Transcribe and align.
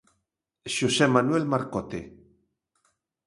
Xosé 0.75 1.05
Manuel 1.17 1.45
Marcote. 1.53 1.99